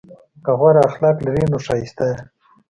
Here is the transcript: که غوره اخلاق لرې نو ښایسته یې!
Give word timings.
که 0.43 0.51
غوره 0.59 0.81
اخلاق 0.89 1.17
لرې 1.25 1.43
نو 1.51 1.57
ښایسته 1.65 2.03
یې! 2.11 2.17